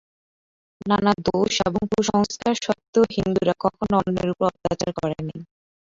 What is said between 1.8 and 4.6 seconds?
কুসংস্কার সত্ত্বেও হিন্দুরা কখনও অন্যের উপর